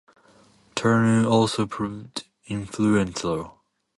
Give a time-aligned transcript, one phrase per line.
[0.75, 3.61] Turner also proved influential.